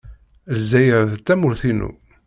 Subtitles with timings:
[0.53, 1.91] Lezzayer d tamurt-inu.